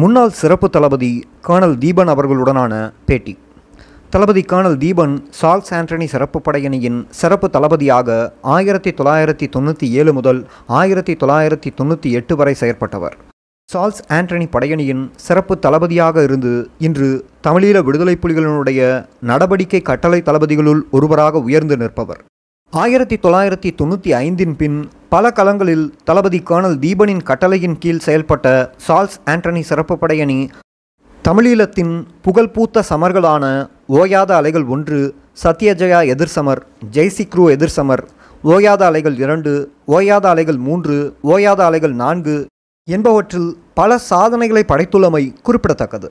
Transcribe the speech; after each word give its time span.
முன்னாள் 0.00 0.30
சிறப்பு 0.30 0.70
தளபதி 0.70 1.08
கர்னல் 1.46 1.74
தீபன் 1.78 2.10
அவர்களுடனான 2.12 2.92
பேட்டி. 3.08 3.38
தளபதி 4.10 4.42
கர்னல் 4.42 4.78
தீபன் 4.84 5.16
சால்ஸ் 5.40 5.72
ஆண்டனி 5.78 6.04
சிறப்பு 6.04 6.38
படையணியின் 6.46 7.06
சிறப்பு 7.10 7.50
தளபதியாக 7.50 8.32
ஆயிரத்தி 8.54 8.90
தொள்ளாயிரத்தி 8.90 9.46
தொண்ணூற்றி 9.56 9.88
ஏழு 9.90 10.12
முதல் 10.12 10.40
ஆயிரத்தி 10.66 11.14
தொள்ளாயிரத்தி 11.14 11.72
தொண்ணூற்றி 11.80 12.10
எட்டு 12.10 12.36
வரை 12.36 12.54
செயற்பட்டவர். 12.60 13.16
சால்ஸ் 13.74 14.02
ஆண்டனி 14.08 14.48
படையணியின் 14.54 15.04
சிறப்பு 15.16 15.58
தளபதியாக 15.58 16.22
இருந்து 16.22 16.70
இன்று 16.78 17.26
தமிழீழ 17.46 17.84
விடுதலை 17.84 18.18
புலிகளினுடைய 18.22 19.06
நடவடிக்கை 19.20 19.80
கட்டளை 19.80 20.22
தளபதிகளுள் 20.22 20.82
ஒருவராக 20.90 21.38
உயர்ந்து 21.38 21.76
நிற்பவர். 21.76 22.22
ஆயிரத்தி 22.72 23.16
தொள்ளாயிரத்தி 23.16 23.70
தொண்ணூற்றி 23.78 24.10
ஐந்தின் 24.18 24.54
பின் 24.56 24.76
பல 25.08 25.30
களங்களில் 25.30 25.82
தளபதி 26.04 26.38
கர்னல் 26.42 26.76
தீபனின் 26.78 27.20
கட்டளையின் 27.22 27.76
கீழ் 27.78 28.00
செயல்பட்ட 28.06 28.46
சால்ஸ் 28.86 29.16
ஆண்டனி 29.32 29.62
சிறப்பு 29.70 29.94
படையணி 29.96 30.36
தமிழீழத்தின் 31.24 31.92
புகழ்பூத்த 32.26 32.84
சமர்களான 32.90 33.44
ஓயாத 33.98 34.30
அலைகள் 34.36 34.66
ஒன்று 34.66 35.00
சத்யஜயா 35.42 36.00
எதிர்சமர் 36.14 36.62
ஜெய்சிக்ரூ 36.96 37.44
எதிர்சமர் 37.56 38.04
ஓயாத 38.44 38.82
அலைகள் 38.90 39.18
இரண்டு 39.18 39.52
ஓயாத 39.88 40.26
அலைகள் 40.32 40.60
மூன்று 40.68 40.98
ஓயாத 41.34 41.62
அலைகள் 41.68 41.94
நான்கு 41.94 42.38
என்பவற்றில் 42.88 43.50
பல 43.74 43.98
சாதனைகளை 44.10 44.64
படைத்துள்ளமை 44.68 45.24
குறிப்பிடத்தக்கது. 45.42 46.10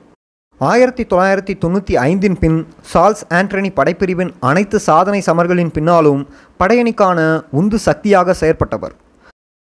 ஆயிரத்தி 0.70 1.04
தொள்ளாயிரத்தி 1.10 1.54
தொண்ணூற்றி 1.62 1.94
ஐந்தின் 2.08 2.36
பின் 2.40 2.58
சால்ஸ் 2.90 3.22
ஆண்டனி 3.38 3.70
படைப்பிரிவின் 3.78 4.32
அனைத்து 4.48 4.78
சாதனை 4.86 5.20
சமர்களின் 5.28 5.72
பின்னாலும் 5.76 6.20
படையணிக்கான 6.60 7.18
உந்து 7.60 7.78
சக்தியாக 7.86 8.34
செயற்பட்டவர். 8.40 8.94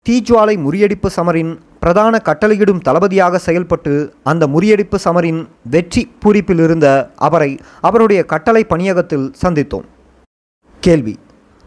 தீஜ்வாலை 0.07 0.55
முறியடிப்பு 0.65 1.11
சமரின் 1.17 1.53
பிரதான 1.83 2.21
கட்டளையிடும் 2.29 2.85
தளபதியாக 2.89 3.41
செயல்பட்டு 3.47 3.95
அந்த 4.33 4.47
முறியடிப்பு 4.55 5.01
சமரின் 5.07 5.41
வெற்றி 5.75 6.05
பூரிப்பில் 6.25 6.63
இருந்த 6.67 6.89
அவரை 7.29 7.51
அவருடைய 7.89 8.23
கட்டளை 8.35 8.65
பணியகத்தில் 8.73 9.27
சந்தித்தோம். 9.43 9.87
கேள்வி 10.83 11.17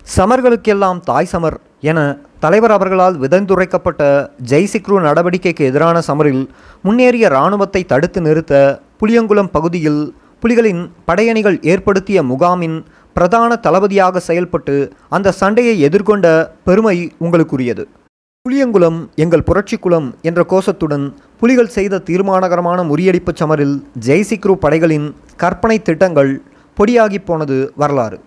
சமர்களுக்கெல்லாம் 0.08 1.00
தாய் 1.12 1.32
சமர் 1.34 1.60
என 1.92 2.00
தலைவர் 2.44 2.74
அவர்களால் 2.76 3.16
விதந்துரைக்கப்பட்ட 3.24 4.04
ஜெய்சிக்ரு 4.52 4.98
நடவடிக்கைக்கு 5.08 5.64
எதிரான 5.72 5.98
சமரில் 6.10 6.44
முன்னேறிய 6.86 7.26
இராணுவத்தை 7.34 7.82
தடுத்து 7.86 8.20
நிறுத்த 8.22 8.54
புளியங்குளம் 9.00 9.52
பகுதியில் 9.56 10.02
புலிகளின் 10.44 10.82
படையணிகள் 11.08 11.58
ஏற்படுத்திய 11.72 12.20
முகாமின் 12.24 12.78
பிரதான 13.16 13.52
தளபதியாக 13.66 14.20
செயல்பட்டு 14.20 14.76
அந்த 15.16 15.34
சண்டையை 15.40 15.76
எதிர்கொண்ட 15.88 16.26
பெருமை 16.68 16.98
உங்களுக்குரியது. 17.26 17.84
புளியங்குளம் 18.46 19.00
எங்கள் 19.24 19.46
புரட்சிக்குளம் 19.48 20.08
என்ற 20.22 20.42
கோஷத்துடன் 20.52 21.06
புலிகள் 21.40 21.74
செய்த 21.78 22.02
தீர்மானகரமான 22.10 22.80
முறியடிப்பு 22.92 23.32
சமரில் 23.42 23.76
ஜெய்சிக்ரு 24.08 24.56
படைகளின் 24.66 25.08
கற்பனை 25.44 25.78
திட்டங்கள் 25.88 26.32
பொடியாகி 26.78 27.20
போனது 27.30 27.58
வரலாறு. 27.82 28.20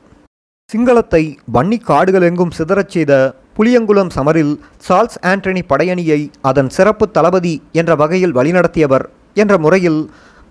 சிங்களத்தை 0.71 1.23
வன்னி 1.55 1.79
காடுகள் 1.89 2.27
எங்கும் 2.31 2.57
சிதறச் 2.59 2.93
செய்த 2.95 3.13
புளியங்குளம் 3.57 4.13
சமரில் 4.17 4.53
சார்ல்ஸ் 4.89 5.21
ஆண்டனி 5.31 5.63
படையணியை 5.73 6.21
அதன் 6.51 6.71
சிறப்பு 6.77 7.07
தளபதி 7.17 7.55
என்ற 7.81 7.95
வகையில் 8.03 8.37
வழிநடத்தியவர் 8.39 9.07
என்ற 9.35 9.55
முறையில் 9.59 9.99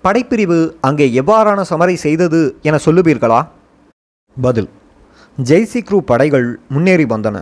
படைப்பிரிவு 0.03 0.57
அங்கே 0.81 1.05
எவ்வாறான 1.21 1.59
சமரை 1.69 1.93
செய்தது 1.93 2.39
என 2.61 2.75
சொல்லுவீர்களா? 2.85 3.39
பதில். 4.37 4.69
ஜெய்சிக்ரூ 5.37 5.97
படைகள் 6.11 6.59
முன்னேறி 6.69 7.05
வந்தன. 7.05 7.37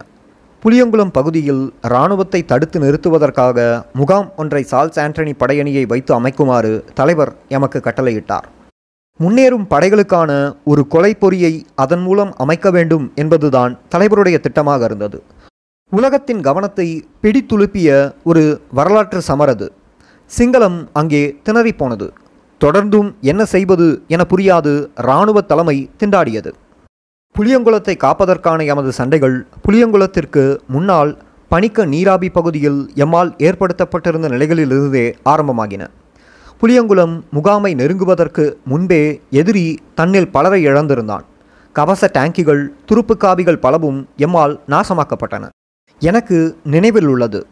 புளியங்குளம் 0.63 1.13
பகுதியில் 1.17 1.63
இராணுவத்தை 1.81 2.41
தடுத்து 2.45 2.77
நிறுத்துவதற்காக 2.79 3.85
முகாம் 3.93 4.29
ஒன்றை 4.35 4.63
சால்ஸ் 4.71 4.99
ஆண்டனி 4.99 5.33
படையணியை 5.41 5.83
வைத்து 5.87 6.11
அமைக்குமாறு 6.19 6.73
தலைவர் 6.93 7.31
எமக்கு 7.47 7.79
கட்டளையிட்டார். 7.79 8.47
முன்னேறும் 9.19 9.65
படைகளுக்கான 9.69 10.31
ஒரு 10.63 10.87
கொலை 10.87 11.13
பொறியை 11.13 11.53
அதன் 11.75 12.01
மூலம் 12.01 12.31
அமைக்க 12.37 12.71
வேண்டும் 12.71 13.11
என்பதுதான் 13.15 13.73
தலைவருடைய 13.95 14.37
திட்டமாக 14.41 14.83
இருந்தது. 14.83 15.19
உலகத்தின் 15.91 16.41
கவனத்தை 16.41 16.87
பிடித்துழுப்பிய 17.23 17.89
ஒரு 18.23 18.61
வரலாற்று 18.79 19.21
சமரது. 19.21 19.67
சிங்களம் 20.31 20.79
அங்கே 20.93 21.21
திணறிப்போனது 21.45 22.07
தொடர்ந்தும் 22.63 23.09
என்ன 23.21 23.45
செய்வது 23.45 23.87
என 24.07 24.21
புரியாது 24.29 24.71
இராணுவ 24.95 25.41
தலைமை 25.41 25.89
திண்டாடியது. 25.99 26.51
புளியங்குளத்தை 27.35 27.93
காப்பதற்கான 28.03 28.65
எமது 28.65 28.91
சண்டைகள் 28.91 29.35
புளியங்குளத்திற்கு 29.65 30.43
முன்னால் 30.67 31.11
பணிக்க 31.49 31.85
நீராபி 31.85 32.29
பகுதியில் 32.29 32.79
எம்மால் 32.95 33.31
ஏற்படுத்தப்பட்டிருந்த 33.37 34.27
நிலைகளிலிருந்தே 34.33 35.05
ஆரம்பமாகின. 35.25 35.83
புளியங்குளம் 36.61 37.15
முகாமை 37.31 37.71
நெருங்குவதற்கு 37.75 38.45
முன்பே 38.65 39.21
எதிரி 39.29 39.77
தன்னில் 39.95 40.31
பலரை 40.31 40.67
இழந்திருந்தான். 40.67 41.25
கவச 41.75 42.09
டேங்கிகள் 42.13 42.63
துருப்பு 42.87 43.17
காவிகள் 43.17 43.63
பலவும் 43.65 43.99
எம்மால் 44.17 44.55
நாசமாக்கப்பட்டன. 44.67 45.45
எனக்கு 46.01 46.57
நினைவில் 46.63 47.07
உள்ளது 47.07 47.47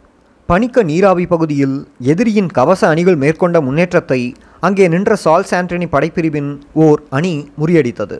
பணிக்க 0.50 0.82
நீராவி 0.88 1.24
பகுதியில் 1.30 1.76
எதிரியின் 2.12 2.50
கவச 2.56 2.82
அணிகள் 2.92 3.16
மேற்கொண்ட 3.22 3.56
முன்னேற்றத்தை 3.66 4.18
அங்கே 4.66 4.84
நின்ற 4.92 5.16
சால்ஸ் 5.22 5.52
ஆண்டனி 5.58 5.86
படைப்பிரிவின் 5.94 6.50
ஓர் 6.84 7.00
அணி 7.18 7.32
முறியடித்தது. 7.60 8.16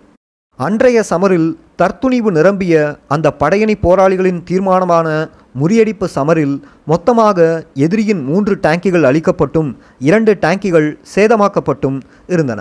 அன்றைய 0.59 0.98
சமரில் 1.10 1.48
தற்துணிவு 1.81 2.31
நிரம்பிய 2.38 2.75
அந்த 3.14 3.31
படையணி 3.42 3.76
போராளிகளின் 3.84 4.41
தீர்மானமான 4.48 5.09
முறியடிப்பு 5.60 6.06
சமரில் 6.16 6.56
மொத்தமாக 6.92 7.47
எதிரியின் 7.87 8.25
மூன்று 8.31 8.56
டேங்கிகள் 8.66 9.06
அளிக்கப்பட்டும் 9.10 9.70
இரண்டு 10.08 10.34
டேங்கிகள் 10.44 10.88
சேதமாக்கப்பட்டும் 11.14 12.00
இருந்தன. 12.34 12.60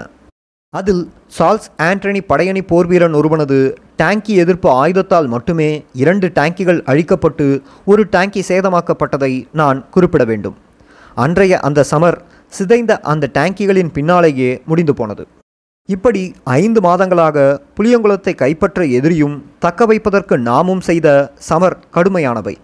அதில் 0.73 1.03
சால்ஸ் 1.37 1.67
ஆண்டனி 1.89 2.23
படையணி 2.31 2.63
போர்வீரன் 2.71 3.17
ஒருவனது 3.21 3.59
டேங்கி 4.01 4.33
எதிர்ப்பு 4.43 4.69
ஆயுதத்தால் 4.81 5.27
மட்டுமே 5.33 5.69
இரண்டு 6.03 6.27
டேங்கிகள் 6.37 6.79
அழிக்கப்பட்டு 6.91 7.45
ஒரு 7.91 8.03
டேங்கி 8.15 8.41
சேதமாக்கப்பட்டதை 8.49 9.33
நான் 9.59 9.79
குறிப்பிட 9.89 10.23
வேண்டும். 10.31 10.55
அன்றைய 11.23 11.59
அந்த 11.67 11.85
சமர் 11.91 12.17
சிதைந்த 12.57 12.93
அந்த 13.11 13.29
டேங்கிகளின் 13.37 13.91
பின்னாலேயே 13.97 14.51
முடிந்து 14.69 14.93
போனது. 14.93 15.23
இப்படி 15.89 16.21
ஐந்து 16.43 16.79
மாதங்களாக 16.81 17.37
புளியங்குளத்தை 17.77 18.33
கைப்பற்ற 18.35 18.85
எதிரியும் 18.97 19.35
தக்க 19.65 19.85
வைப்பதற்கு 19.85 20.35
நாமும் 20.49 20.83
செய்த 20.89 21.07
சமர் 21.49 21.77
கடுமையானவை. 21.97 22.55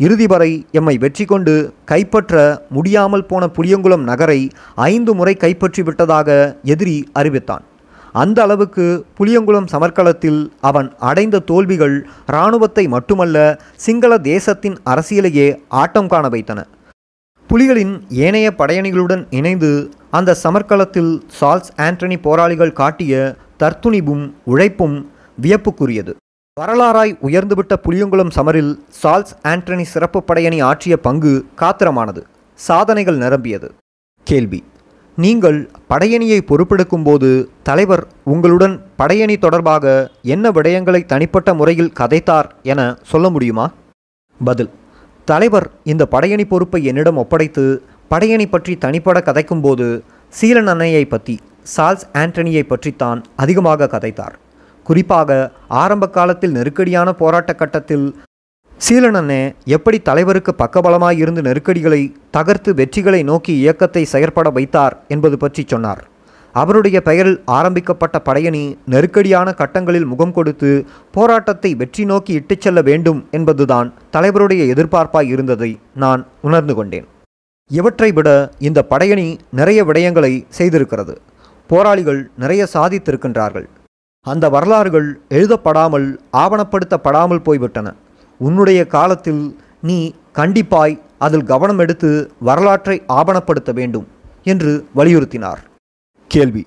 இறுதி 0.00 0.26
வரை 0.32 0.52
எம்மை 0.78 0.94
வெற்றி 0.98 1.24
கொண்டு 1.24 1.54
கைப்பற்ற 1.90 2.34
முடியாமல் 2.76 3.28
போன 3.30 3.46
புளியங்குளம் 3.56 4.04
நகரை 4.10 4.40
ஐந்து 4.90 5.14
முறை 5.14 5.34
கைப்பற்றி 5.34 5.82
விட்டதாக 5.82 6.38
எதிரி 6.74 6.96
அறிவித்தான். 7.12 7.64
அந்த 8.12 8.42
அளவுக்கு 8.42 9.06
புளியங்குளம் 9.18 9.66
சமர்க்களத்தில் 9.66 10.52
அவன் 10.60 10.94
அடைந்த 10.98 11.38
தோல்விகள் 11.38 12.08
இராணுவத்தை 12.26 12.88
மட்டுமல்ல 12.88 13.60
சிங்கள 13.76 14.18
தேசத்தின் 14.18 14.76
அரசியலையே 14.86 15.56
ஆட்டம் 15.68 16.08
காண 16.08 16.28
வைத்தன. 16.28 16.66
புலிகளின் 17.48 18.00
ஏனைய 18.08 18.54
படையணிகளுடன் 18.58 19.26
இணைந்து 19.30 19.90
அந்த 20.10 20.34
சமர்க்களத்தில் 20.34 21.24
சால்ஸ் 21.40 21.70
ஆண்டனி 21.76 22.20
போராளிகள் 22.22 22.72
காட்டிய 22.72 23.36
தர்த்துணிவும் 23.58 24.32
உழைப்பும் 24.44 25.10
வியப்புக்குரியது. 25.42 26.14
வரலாறாய் 26.60 27.18
உயர்ந்துவிட்ட 27.22 27.74
புளியங்குளம் 27.88 28.30
சமரில் 28.34 28.78
சால்ஸ் 29.02 29.32
ஆண்டனி 29.42 29.82
சிறப்பு 29.82 30.22
படையணி 30.22 30.62
ஆற்றிய 30.62 30.96
பங்கு 30.96 31.44
காத்திரமானது. 31.54 32.26
சாதனைகள் 32.54 33.16
நிரம்பியது. 33.16 33.74
கேள்வி. 34.24 34.64
நீங்கள் 35.22 35.58
படையணியை 35.90 36.40
பொறுப்பெடுக்கும் 36.48 37.04
போது 37.04 37.28
தலைவர் 37.62 38.02
உங்களுடன் 38.32 38.74
படையணி 39.00 39.36
தொடர்பாக 39.38 39.84
என்ன 40.34 40.50
விடயங்களை 40.56 41.00
தனிப்பட்ட 41.12 41.54
முறையில் 41.54 41.94
கதைத்தார் 42.00 42.48
என 42.62 42.80
சொல்ல 43.02 43.28
முடியுமா? 43.30 43.66
பதில். 44.40 44.70
தலைவர் 45.28 45.66
இந்த 45.84 46.04
படையணி 46.10 46.44
பொறுப்பை 46.44 46.80
என்னிடம் 46.84 47.16
ஒப்படைத்து 47.16 47.64
படையணி 48.10 48.46
பற்றி 48.46 48.74
தனிப்பட 48.76 49.18
கதைக்கும்போது 49.20 49.88
சீலன் 50.32 50.70
அன்னையை 50.74 51.04
பற்றி 51.04 51.34
சால்ஸ் 51.76 52.06
ஆண்டனியை 52.12 52.62
பற்றித்தான் 52.62 53.20
அதிகமாக 53.36 53.90
கதைத்தார். 53.94 54.36
குறிப்பாக 54.86 55.40
ஆரம்ப 55.82 56.08
காலத்தில் 56.08 56.56
நெருக்கடியான 56.58 57.08
போராட்ட 57.12 57.52
கட்டத்தில் 57.54 58.06
சீலனண்ணே 58.84 59.40
எப்படி 59.76 59.98
தலைவருக்கு 60.06 60.52
பக்கபலமாய் 60.60 61.18
இருந்து 61.22 61.42
நெருக்கடிகளை 61.46 62.00
தகர்த்து 62.36 62.70
வெற்றிகளை 62.78 63.20
நோக்கி 63.30 63.52
இயக்கத்தை 63.62 64.02
செயற்பட 64.12 64.48
வைத்தார் 64.56 64.94
என்பது 65.14 65.36
பற்றி 65.42 65.62
சொன்னார். 65.72 66.00
அவருடைய 66.54 66.98
பெயரில் 67.08 67.36
ஆரம்பிக்கப்பட்ட 67.58 68.16
படையணி 68.28 68.62
நெருக்கடியான 68.92 69.48
கட்டங்களில் 69.60 70.08
முகம் 70.12 70.34
கொடுத்து 70.38 70.70
போராட்டத்தை 71.16 71.70
வெற்றி 71.82 72.04
நோக்கி 72.12 72.32
இட்டுச் 72.40 72.64
செல்ல 72.64 72.80
வேண்டும் 72.90 73.20
என்பதுதான் 73.38 73.88
தலைவருடைய 74.16 74.62
எதிர்பார்ப்பாய் 74.74 75.30
இருந்ததை 75.34 75.70
நான் 76.04 76.22
உணர்ந்து 76.48 76.76
கொண்டேன். 76.80 77.06
இவற்றை 77.70 78.10
விட 78.18 78.28
இந்த 78.68 78.80
படையணி 78.92 79.28
நிறைய 79.60 79.80
விடயங்களை 79.88 80.32
செய்திருக்கிறது. 80.58 81.16
போராளிகள் 81.70 82.20
நிறைய 82.44 82.62
சாதித்திருக்கின்றார்கள். 82.76 83.66
அந்த 84.26 84.48
வரலாறுகள் 84.54 85.08
எழுதப்படாமல் 85.36 86.08
ஆவணப்படுத்தப்படாமல் 86.44 87.46
போய்விட்டன. 87.48 87.88
உன்னுடைய 88.46 88.80
காலத்தில் 88.86 89.42
நீ 89.88 89.98
கண்டிப்பாய் 90.34 90.94
அதில் 91.18 91.44
கவனம் 91.44 91.78
எடுத்து 91.78 92.10
வரலாற்றை 92.40 93.02
ஆவணப்படுத்த 93.06 93.72
வேண்டும் 93.72 94.06
என்று 94.44 94.70
வலியுறுத்தினார். 94.96 95.60
கேள்வி. 96.26 96.62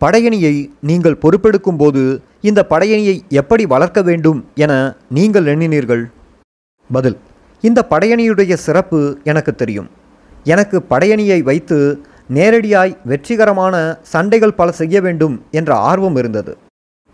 படையணியை 0.00 0.54
நீங்கள் 0.80 1.18
பொறுப்பெடுக்கும் 1.22 1.78
போது 1.78 2.22
இந்த 2.40 2.66
படையணியை 2.70 3.16
எப்படி 3.28 3.66
வளர்க்க 3.66 4.02
வேண்டும் 4.02 4.38
என 4.54 4.72
நீங்கள் 5.08 5.44
எண்ணினீர்கள்? 5.44 6.04
பதில். 6.90 7.18
இந்த 7.60 7.86
படையணியுடைய 7.90 8.54
சிறப்பு 8.54 9.18
எனக்கு 9.24 9.54
தெரியும். 9.54 9.88
எனக்கு 10.44 10.84
படையணியை 10.90 11.42
வைத்து 11.42 11.78
நேரடியாய் 12.34 12.96
வெற்றிகரமான 13.04 13.98
சண்டைகள் 14.02 14.58
பல 14.60 14.72
செய்ய 14.72 15.00
வேண்டும் 15.00 15.36
என்ற 15.50 15.74
ஆர்வம் 15.74 16.16
இருந்தது. 16.16 16.56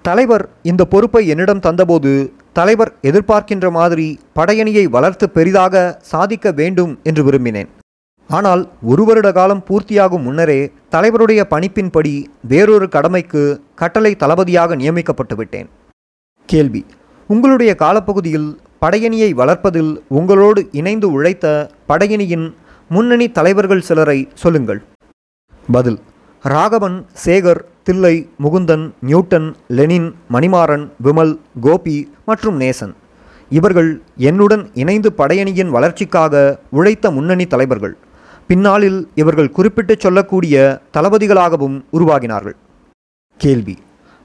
தலைவர் 0.06 0.44
இந்த 0.70 0.82
பொறுப்பை 0.92 1.20
என்னிடம் 1.32 1.62
தந்தபோது 1.66 2.10
தலைவர் 2.58 2.90
எதிர்பார்க்கின்ற 3.08 3.66
மாதிரி 3.76 4.06
படையணியை 4.38 4.84
வளர்த்து 4.96 5.26
பெரிதாக 5.36 5.74
சாதிக்க 6.10 6.52
வேண்டும் 6.60 6.92
என்று 7.08 7.22
விரும்பினேன். 7.28 7.70
ஆனால் 8.30 8.62
ஒரு 8.90 9.02
வருட 9.08 9.28
காலம் 9.38 9.64
பூர்த்தியாகும் 9.68 10.24
முன்னரே 10.26 10.60
தலைவருடைய 10.94 11.40
பணிப்பின்படி 11.52 12.14
வேறொரு 12.52 12.88
கடமைக்கு 12.94 13.42
கட்டளை 13.82 14.12
தளபதியாக 14.22 14.76
நியமிக்கப்பட்டு 14.82 15.36
விட்டேன். 15.40 15.68
கேள்வி 16.48 16.82
உங்களுடைய 17.30 17.72
காலப்பகுதியில் 17.84 18.50
படையணியை 18.84 19.30
வளர்ப்பதில் 19.40 19.92
உங்களோடு 20.18 20.62
இணைந்து 20.80 21.08
உழைத்த 21.18 21.46
படையணியின் 21.90 22.46
முன்னணி 22.90 23.28
தலைவர்கள் 23.38 23.86
சிலரை 23.88 24.18
சொல்லுங்கள். 24.42 24.82
பதில் 25.76 25.98
ராகவன் 26.52 26.96
சேகர் 27.24 27.60
தில்லை 27.86 28.14
முகுந்தன் 28.44 28.82
நியூட்டன் 29.08 29.46
லெனின் 29.76 30.08
மணிமாறன் 30.34 30.84
விமல் 31.04 31.32
கோபி 31.64 31.94
மற்றும் 32.28 32.60
நேசன். 32.60 32.92
இவர்கள் 33.50 33.88
என்னுடன் 34.28 34.64
இணைந்து 34.82 35.10
படையணியின் 35.18 35.70
வளர்ச்சிக்காக 35.76 36.42
உழைத்த 36.78 37.10
முன்னணி 37.16 37.46
தலைவர்கள். 37.46 37.94
பின்னாளில் 38.48 38.98
இவர்கள் 39.22 39.54
குறிப்பிட்டுச் 39.56 40.04
சொல்லக்கூடிய 40.04 40.56
தளபதிகளாகவும் 40.96 41.78
உருவாகினார்கள். 41.98 42.56
கேள்வி. 43.40 43.76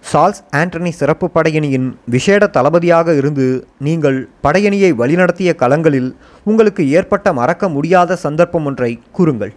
சால்ஸ் 0.03 0.44
ஆண்டனி 0.59 0.91
சிறப்பு 1.00 1.29
படையணியின் 1.35 1.88
விசேட 2.15 2.47
தளபதியாக 2.57 3.15
இருந்து 3.21 3.47
நீங்கள் 3.88 4.19
படையணியை 4.45 4.91
வழிநடத்திய 5.01 5.53
களங்களில் 5.63 6.12
உங்களுக்கு 6.44 6.85
ஏற்பட்ட 7.00 7.33
மறக்க 7.39 7.69
முடியாத 7.77 8.19
சந்தர்ப்பம் 8.25 8.65
ஒன்றை 8.65 8.91
கூறுங்கள். 9.12 9.56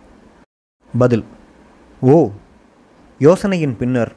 பதில். 0.94 1.26
ஓ 2.02 2.16
யோசனையின் 3.18 3.76
பின்னர் 3.76 4.12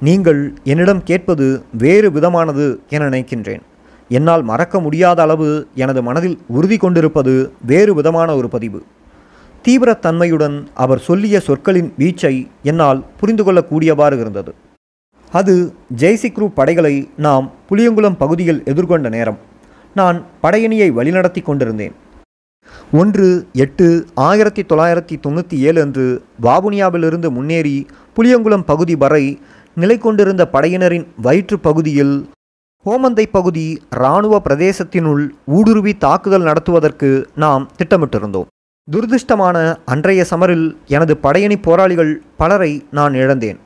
நீங்கள் 0.00 0.54
என்னிடம் 0.64 1.02
கேட்பது 1.02 1.62
வேறு 1.78 2.10
விதமானது 2.10 2.80
என 2.88 3.08
நினைக்கின்றேன். 3.08 3.60
என்னால் 4.08 4.42
மறக்க 4.42 4.80
முடியாத 4.80 5.22
அளவு 5.22 5.66
எனது 5.74 6.02
மனதில் 6.02 6.38
உறுதி 6.48 6.76
கொண்டிருப்பது 6.76 7.52
வேறு 7.66 7.94
விதமான 7.94 8.36
ஒரு 8.36 8.48
பதிவு. 8.48 8.82
தீவிரத்தன்மையுடன் 9.68 10.66
அவர் 10.74 10.98
சொல்லிய 10.98 11.40
சொற்களின் 11.40 11.92
வீச்சை 11.98 12.46
என்னால் 12.62 13.04
புரிந்து 13.20 13.44
கொள்ளக்கூடியவாறு 13.44 14.20
இருந்தது. 14.20 14.54
அது 15.32 15.74
ஜெய்சிக்ரூ 15.96 16.48
படைகளை 16.54 17.10
நாம் 17.16 17.50
புளியங்குளம் 17.70 18.16
பகுதியில் 18.18 18.62
எதிர்கொண்ட 18.64 19.08
நேரம். 19.08 19.38
நான் 19.94 20.22
படையணியை 20.42 20.90
வழிநடத்தி 20.92 21.42
கொண்டிருந்தேன். 21.42 21.92
ஒன்று 22.92 23.46
எட்டு 23.52 24.06
ஆயிரத்தி 24.14 24.62
தொள்ளாயிரத்தி 24.62 25.16
தொண்ணூற்றி 25.22 25.56
ஏழு 25.68 25.80
அன்று 25.80 26.24
வாபுனியாவிலிருந்து 26.42 27.30
முன்னேறி 27.30 27.86
புளியங்குளம் 28.20 28.64
பகுதி 28.70 28.94
வரை 29.02 29.24
நிலை 29.80 29.94
கொண்டிருந்த 29.98 30.42
படையினரின் 30.54 31.04
வயிற்று 31.26 31.56
பகுதியில் 31.66 32.12
ஓமந்தை 32.86 33.24
பகுதி 33.36 33.64
இராணுவ 33.96 34.34
பிரதேசத்தினுள் 34.46 35.22
ஊடுருவி 35.56 35.92
தாக்குதல் 36.04 36.44
நடத்துவதற்கு 36.48 37.10
நாம் 37.44 37.64
திட்டமிட்டிருந்தோம். 37.78 38.48
துரதிருஷ்டமான 38.88 39.56
அன்றைய 39.92 40.26
சமரில் 40.32 40.66
எனது 40.96 41.16
படையணி 41.24 41.58
போராளிகள் 41.66 42.12
பலரை 42.36 42.70
நான் 42.98 43.16
இழந்தேன். 43.22 43.58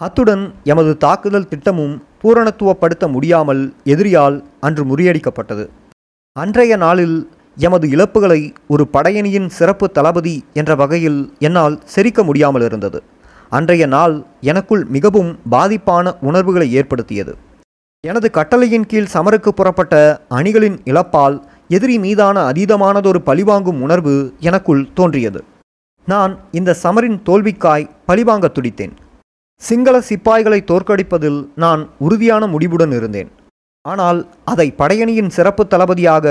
அத்துடன் 0.00 0.44
எமது 0.72 0.94
தாக்குதல் 1.06 1.50
திட்டமும் 1.52 1.94
பூரணத்துவப்படுத்த 2.22 3.04
முடியாமல் 3.16 3.64
எதிரியால் 3.94 4.38
அன்று 4.60 4.84
முறியடிக்கப்பட்டது. 4.92 5.66
அன்றைய 6.36 6.72
நாளில் 6.86 7.18
எமது 7.56 7.86
இழப்புகளை 7.96 8.40
ஒரு 8.72 8.86
படையணியின் 8.96 9.52
சிறப்பு 9.60 9.88
தளபதி 9.90 10.38
என்ற 10.54 10.72
வகையில் 10.74 11.22
என்னால் 11.48 11.82
செரிக்க 11.94 12.22
முடியாமல் 12.24 12.66
இருந்தது 12.70 13.00
அன்றைய 13.56 13.84
நாள் 13.96 14.14
எனக்குள் 14.50 14.82
மிகவும் 14.94 15.30
பாதிப்பான 15.52 16.14
உணர்வுகளை 16.28 16.68
ஏற்படுத்தியது. 16.78 17.32
எனது 18.04 18.28
கட்டளையின் 18.30 18.88
கீழ் 18.90 19.12
சமருக்கு 19.14 19.50
புறப்பட்ட 19.58 19.94
அணிகளின் 20.38 20.76
இழப்பால் 20.90 21.36
எதிரி 21.76 21.96
மீதான 22.04 22.36
அதீதமானதொரு 22.50 23.20
பழிவாங்கும் 23.28 23.80
உணர்வு 23.86 24.14
எனக்குள் 24.48 24.82
தோன்றியது. 24.98 25.40
நான் 26.08 26.34
இந்த 26.58 26.76
சமரின் 26.82 27.18
தோல்விக்காய் 27.28 27.88
பழிவாங்க 28.10 28.46
துடித்தேன். 28.48 28.94
சிங்கள 29.62 29.96
சிப்பாய்களை 30.10 30.60
தோற்கடிப்பதில் 30.70 31.40
நான் 31.64 31.82
உறுதியான 31.98 32.42
முடிவுடன் 32.46 32.92
இருந்தேன். 32.98 33.30
ஆனால் 33.84 34.20
அதை 34.52 34.68
படையணியின் 34.78 35.34
சிறப்பு 35.36 35.62
தளபதியாக 35.66 36.26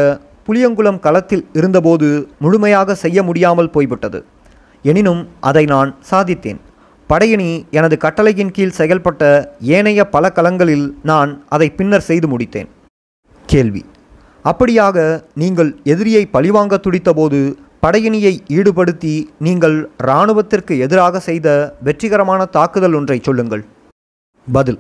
புளியங்குளம் 0.48 1.00
களத்தில் 1.06 1.46
இருந்தபோது 1.60 2.08
முழுமையாக 2.44 2.96
செய்ய 3.04 3.24
முடியாமல் 3.24 3.74
போய்விட்டது. 3.76 4.20
எனினும் 4.86 5.22
அதை 5.50 5.66
நான் 5.74 5.90
சாதித்தேன். 6.12 6.60
படையணி 7.12 7.66
எனது 7.72 7.98
கட்டளையின் 7.98 8.52
கீழ் 8.52 8.78
செயல்பட்ட 8.78 9.24
ஏனைய 9.62 10.10
பல 10.10 10.32
களங்களில் 10.36 10.88
நான் 11.04 11.32
அதை 11.50 11.70
பின்னர் 11.70 12.02
செய்து 12.02 12.28
முடித்தேன். 12.28 12.68
கேள்வி. 13.46 13.86
அப்படியாக 14.44 14.98
நீங்கள் 15.34 15.70
எதிரியை 15.84 16.26
பழிவாங்க 16.26 16.80
துடித்தபோது 16.84 17.40
படையணியை 17.86 18.34
ஈடுபடுத்தி 18.48 19.14
நீங்கள் 19.40 19.90
இராணுவத்திற்கு 19.98 20.78
எதிராக 20.80 21.20
செய்த 21.20 21.76
வெற்றிகரமான 21.84 22.46
தாக்குதல் 22.46 22.94
ஒன்றை 22.94 23.20
சொல்லுங்கள். 23.24 23.66
பதில். 24.48 24.80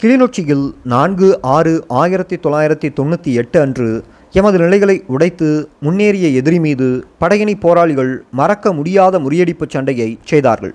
கிளிநொச்சியில் 0.00 0.66
நான்கு 0.82 1.28
ஆறு 1.42 1.84
ஆயிரத்தி 1.88 2.36
தொள்ளாயிரத்தி 2.36 2.88
தொண்ணூற்றி 3.00 3.34
எட்டு 3.42 3.60
அன்று 3.60 4.04
எமது 4.32 4.58
நிலைகளை 4.58 5.04
உடைத்து 5.06 5.68
முன்னேறிய 5.80 6.28
எதிரி 6.28 6.58
மீது 6.60 7.06
படையணி 7.20 7.54
போராளிகள் 7.60 8.24
மறக்க 8.30 8.72
முடியாத 8.72 9.18
முறியடிப்புச் 9.18 9.70
சண்டையை 9.70 10.18
செய்தார்கள். 10.24 10.74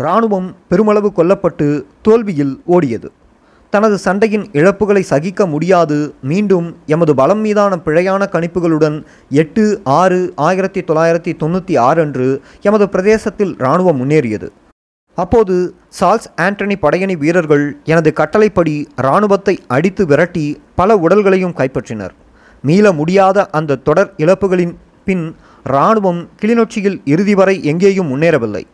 இராணுவம் 0.00 0.48
பெருமளவு 0.68 1.08
கொல்லப்பட்டு 1.16 1.66
தோல்வியில் 2.02 2.52
ஓடியது. 2.74 3.08
தனது 3.70 3.98
சண்டையின் 3.98 4.44
இழப்புகளை 4.52 5.02
சகிக்க 5.10 5.46
முடியாது. 5.46 6.14
மீண்டும் 6.30 6.76
எமது 6.86 7.14
பலம் 7.14 7.40
மீதான 7.40 7.78
பிழையான 7.84 8.28
கணிப்புகளுடன் 8.34 8.98
எட்டு 9.42 9.64
ஆறு 9.84 10.32
ஆயிரத்தி 10.48 10.80
தொள்ளாயிரத்தி 10.80 11.32
தொண்ணூற்றி 11.42 11.78
ஆறு 11.78 12.02
அன்று 12.02 12.42
எமது 12.60 12.88
பிரதேசத்தில் 12.88 13.54
இராணுவம் 13.58 13.98
முன்னேறியது. 14.00 14.50
அப்போது 15.14 15.74
சால்ஸ் 16.00 16.28
ஆண்டனி 16.36 16.78
படையணி 16.84 17.16
வீரர்கள் 17.16 17.66
எனது 17.84 18.12
கட்டளைப்படி 18.12 18.76
இராணுவத்தை 18.96 19.58
அடித்து 19.66 20.06
விரட்டி 20.06 20.46
பல 20.74 20.96
உடல்களையும் 20.96 21.58
கைப்பற்றினர். 21.62 22.14
மீள 22.62 22.92
முடியாத 22.92 23.46
அந்த 23.58 23.82
தொடர் 23.88 24.12
இழப்புகளின் 24.16 24.76
பின் 25.04 25.26
இராணுவம் 25.64 26.28
கிளிநொச்சியில் 26.42 27.00
இறுதி 27.04 27.34
வரை 27.34 27.64
எங்கேயும் 27.64 28.10
முன்னேறவில்லை. 28.12 28.64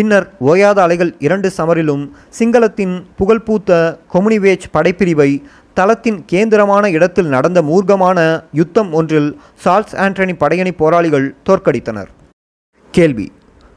பின்னர் 0.00 0.26
ஓயாத 0.50 0.78
அலைகள் 0.82 1.10
இரண்டு 1.26 1.48
சமரிலும் 1.56 2.04
சிங்களத்தின் 2.38 2.92
புகழ்பூத்த 3.18 3.70
கொமுனிவேஜ் 4.12 4.64
படைப்பிரிவை 4.76 5.28
தளத்தின் 5.76 6.20
கேந்திரமான 6.32 6.84
இடத்தில் 6.96 7.28
நடந்த 7.34 7.60
மூர்க்கமான 7.62 8.18
யுத்தம் 8.60 8.90
ஒன்றில் 8.98 9.28
சார்ல்ஸ் 9.64 9.94
ஆண்டனி 10.04 10.34
படையணி 10.42 10.72
போராளிகள் 10.82 11.26
தோற்கடித்தனர். 11.48 12.10
கேள்வி 12.94 13.26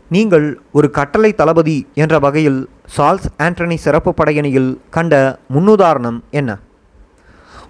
நீங்கள் 0.09 0.47
ஒரு 0.71 0.89
கட்டளை 0.99 1.33
தளபதி 1.41 1.77
என்ற 2.03 2.19
வகையில் 2.25 2.61
சார்ல்ஸ் 2.97 3.29
ஆண்டனி 3.47 3.77
சிறப்பு 3.87 4.13
படையணியில் 4.19 4.71
கண்ட 4.89 5.13
முன்னுதாரணம் 5.55 6.21
என்ன? 6.39 6.51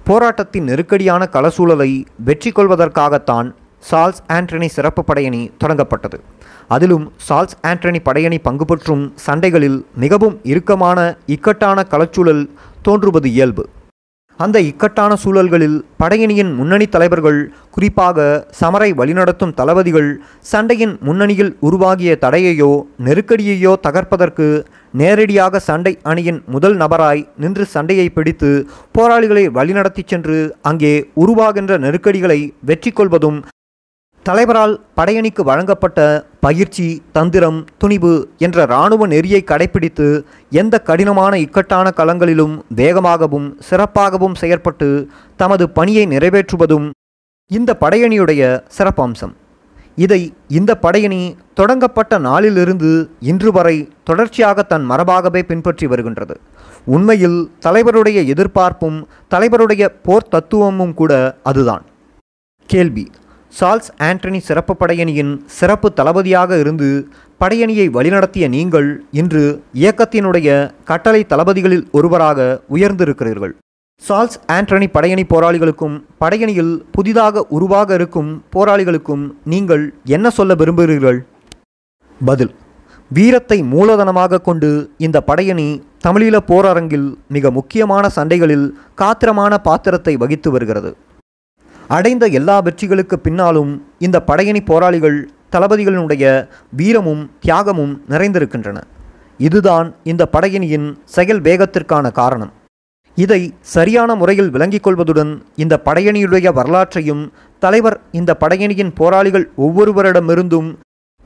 போராட்டத்தின் 0.10 0.69
நெருக்கடியான 0.69 1.29
களசூழலை 1.36 1.91
வெற்றி 2.29 2.51
கொள்வதற்காகத்தான் 2.51 3.50
சால்ஸ் 3.89 4.23
ஆண்டனி 4.35 4.67
சிறப்பு 4.75 5.01
படையணி 5.09 5.41
தொடங்கப்பட்டது. 5.61 6.17
அதிலும் 6.75 7.05
சால்ஸ் 7.27 7.55
ஆண்டனி 7.69 7.99
படையணி 8.07 8.37
பங்கு 8.47 8.65
பெற்றும் 8.65 9.05
சண்டைகளில் 9.25 9.79
மிகவும் 10.03 10.35
இறுக்கமான 10.51 10.99
இக்கட்டான 11.35 11.85
களச்சூழல் 11.93 12.43
தோன்றுவது 12.87 13.29
இயல்பு. 13.37 13.63
அந்த 14.39 14.57
இக்கட்டான 14.67 15.11
சூழல்களில் 15.23 15.75
படையணியின் 16.01 16.51
முன்னணி 16.59 16.85
தலைவர்கள் 16.93 17.37
குறிப்பாக 17.75 18.25
சமரை 18.59 18.87
வழிநடத்தும் 18.99 19.53
தளபதிகள் 19.59 20.09
சண்டையின் 20.51 20.95
முன்னணியில் 21.07 21.51
உருவாகிய 21.67 22.13
தடையையோ 22.23 22.71
நெருக்கடியையோ 23.07 23.73
தகர்ப்பதற்கு 23.85 24.47
நேரடியாக 25.01 25.59
சண்டை 25.67 25.93
அணியின் 26.11 26.39
முதல் 26.55 26.75
நபராய் 26.75 27.23
நின்று 27.43 27.65
சண்டையை 27.65 28.07
பிடித்து 28.09 28.51
போராளிகளை 28.97 29.45
வழிநடத்திச் 29.57 30.11
சென்று 30.13 30.39
அங்கே 30.71 30.93
உருவாகின்ற 31.25 31.77
நெருக்கடிகளை 31.77 32.39
வெற்றி 32.71 32.91
கொள்வதும் 32.91 33.39
தலைவரால் 34.27 34.73
படையணிக்கு 34.97 35.41
வழங்கப்பட்ட 35.43 35.99
பயிற்சி 36.39 36.85
தந்திரம் 37.11 37.57
துணிவு 37.77 38.11
என்ற 38.45 38.57
இராணுவ 38.65 39.07
நெறியை 39.13 39.41
கடைப்பிடித்து 39.43 40.05
எந்த 40.61 40.75
கடினமான 40.89 41.33
இக்கட்டான 41.37 41.87
களங்களிலும் 41.97 42.53
வேகமாகவும் 42.79 43.47
சிறப்பாகவும் 43.69 44.37
செயற்பட்டு 44.41 44.87
தமது 45.41 45.65
பணியை 45.69 46.05
நிறைவேற்றுவதும் 46.07 46.87
இந்த 47.51 47.71
படையணியுடைய 47.81 48.41
சிறப்பம்சம். 48.77 49.33
இதை 49.97 50.21
இந்த 50.59 50.71
படையணி 50.75 51.19
தொடங்கப்பட்ட 51.59 52.13
நாளிலிருந்து 52.27 52.91
இன்று 53.31 53.51
வரை 53.51 53.75
தொடர்ச்சியாக 54.03 54.63
தன் 54.71 54.85
மரபாகவே 54.91 55.41
பின்பற்றி 55.49 55.87
வருகின்றது. 55.87 56.37
உண்மையில் 56.95 57.39
தலைவருடைய 57.65 58.21
எதிர்பார்ப்பும் 58.33 58.97
தலைவருடைய 59.33 59.83
போர் 60.07 60.31
தத்துவமும் 60.35 60.95
கூட 61.01 61.11
அதுதான். 61.51 61.83
கேள்வி 62.69 63.05
சால்ஸ் 63.57 63.89
ஆண்டனி 64.07 64.39
சிறப்பு 64.48 64.74
படையணியின் 64.79 65.33
சிறப்பு 65.57 65.88
தளபதியாக 65.98 66.57
இருந்து 66.62 66.88
படையணியை 67.41 67.86
வழிநடத்திய 67.98 68.45
நீங்கள் 68.55 68.88
இன்று 69.19 69.43
இயக்கத்தினுடைய 69.81 70.48
கட்டளை 70.89 71.22
தளபதிகளில் 71.33 71.86
ஒருவராக 71.98 72.39
உயர்ந்திருக்கிறீர்கள். 72.75 73.53
சால்ஸ் 74.03 74.39
ஆண்டனி 74.55 74.88
படையணி 74.95 75.25
போராளிகளுக்கும் 75.33 75.95
படையணியில் 76.22 76.74
புதிதாக 76.95 77.45
உருவாக 77.57 77.93
இருக்கும் 78.00 78.31
போராளிகளுக்கும் 78.55 79.24
நீங்கள் 79.53 79.86
என்ன 80.15 80.27
சொல்ல 80.39 80.53
விரும்புகிறீர்கள்? 80.62 81.19
பதில் 82.22 82.53
வீரத்தை 83.12 83.62
மூலதனமாக 83.74 84.43
கொண்டு 84.50 84.69
இந்த 85.05 85.17
படையணி 85.29 85.69
தமிழீழ 86.05 86.36
போரரங்கில் 86.51 87.10
மிக 87.36 87.51
முக்கியமான 87.57 88.07
சண்டைகளில் 88.17 88.67
காத்திரமான 89.01 89.53
பாத்திரத்தை 89.67 90.13
வகித்து 90.22 90.51
வருகிறது. 90.51 90.91
அடைந்த 91.87 92.25
எல்லா 92.27 92.61
வெற்றிகளுக்கு 92.61 93.13
பின்னாலும் 93.13 93.87
இந்த 93.99 94.23
படையணி 94.27 94.65
போராளிகள் 94.65 95.29
தளபதிகளினுடைய 95.51 96.47
வீரமும் 96.69 97.31
தியாகமும் 97.39 98.01
நிறைந்திருக்கின்றன. 98.09 98.81
இதுதான் 99.37 99.95
இந்த 100.03 100.29
படையணியின் 100.31 100.97
செயல் 101.05 101.41
வேகத்திற்கான 101.41 102.11
காரணம். 102.11 102.51
இதை 103.15 103.53
சரியான 103.59 104.15
முறையில் 104.15 104.49
விளங்கிக் 104.49 104.87
கொள்வதுடன் 104.87 105.41
இந்த 105.55 105.81
படையணியுடைய 105.85 106.53
வரலாற்றையும் 106.53 107.31
தலைவர் 107.59 108.01
இந்த 108.11 108.37
படையணியின் 108.39 108.91
போராளிகள் 108.95 109.51
ஒவ்வொருவரிடமிருந்தும் 109.57 110.73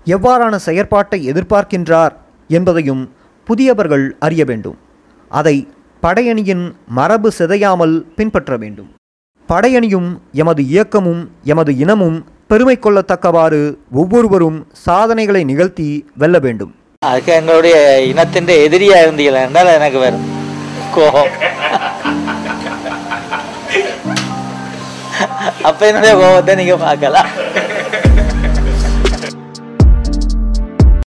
எவ்வாறான 0.05 0.55
செயற்பாட்டை 0.55 1.31
எதிர்பார்க்கின்றார் 1.31 2.11
என்பதையும் 2.47 3.11
புதியவர்கள் 3.45 4.15
அறிய 4.19 4.45
வேண்டும். 4.45 4.77
அதை 5.29 5.67
படையணியின் 6.01 6.71
மரபு 6.87 7.31
சிதையாமல் 7.37 8.05
பின்பற்ற 8.15 8.57
வேண்டும். 8.57 8.89
படையணியும் 9.51 10.07
எமது 10.41 10.61
இயக்கமும் 10.71 11.21
எமது 11.51 11.71
இனமும் 11.83 12.17
பெருமை 12.51 12.75
கொள்ளத்தக்கவாறு 12.79 13.61
ஒவ்வொருவரும் 14.01 14.57
சாதனைகளை 14.85 15.41
நிகழ்த்தி 15.51 15.87
வெல்ல 16.21 16.39
வேண்டும். 16.45 16.71
அதுக்கு 17.09 17.31
எங்களுடைய 17.39 17.75
இனத்தின் 18.11 18.51
எதிரியா 18.65 18.97
இருந்தீங்களா 19.05 19.41
என்றால் 19.47 19.75
எனக்கு 19.77 19.99
வரும் 20.05 20.25
கோபம். 20.95 21.31
அப்ப 25.69 25.79
என்னுடைய 25.89 26.13
கோபத்தை 26.21 26.55
நீங்க 26.61 26.77
பார்க்கலாம். 26.85 27.29